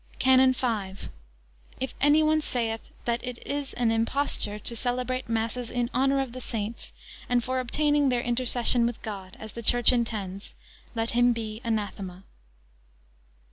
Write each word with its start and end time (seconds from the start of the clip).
CANON 0.17 0.53
V. 0.53 1.09
If 1.79 1.93
any 2.01 2.23
one 2.23 2.41
saith, 2.41 2.91
that 3.05 3.23
it 3.23 3.37
is 3.45 3.73
an 3.75 3.91
imposture 3.91 4.57
to 4.57 4.75
celebrate 4.75 5.29
masses 5.29 5.69
in 5.69 5.91
honour 5.93 6.19
of 6.21 6.31
the 6.31 6.41
saints, 6.41 6.91
and 7.29 7.43
for 7.43 7.59
obtaining 7.59 8.09
their 8.09 8.21
intercession 8.23 8.87
with 8.87 8.99
God, 9.03 9.37
as 9.39 9.51
the 9.51 9.61
Church 9.61 9.91
intends; 9.91 10.55
let 10.95 11.11
him 11.11 11.33
be 11.33 11.61
anathema. 11.63 12.23